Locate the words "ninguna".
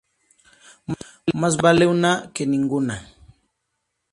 2.47-2.95